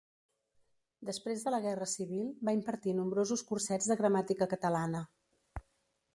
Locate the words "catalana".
4.57-5.05